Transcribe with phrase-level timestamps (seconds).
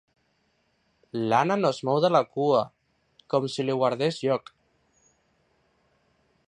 [1.31, 2.63] L'Anna no es mou de la cua,
[3.35, 4.53] com si li guardés lloc.